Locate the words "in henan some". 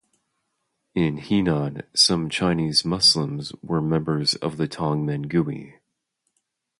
0.95-2.27